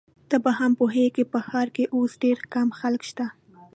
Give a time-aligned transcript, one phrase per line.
[0.29, 3.25] ته به هم پوهیږې، په ښار کي اوس ډېر کم خلک شته.